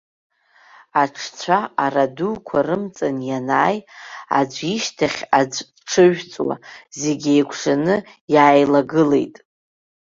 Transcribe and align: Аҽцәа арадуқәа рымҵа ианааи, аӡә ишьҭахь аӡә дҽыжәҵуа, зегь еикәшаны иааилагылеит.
Аҽцәа 1.01 1.59
арадуқәа 1.85 2.59
рымҵа 2.67 3.07
ианааи, 3.29 3.77
аӡә 4.39 4.59
ишьҭахь 4.73 5.21
аӡә 5.39 5.59
дҽыжәҵуа, 5.75 6.55
зегь 6.99 7.25
еикәшаны 7.33 7.95
иааилагылеит. 8.33 9.35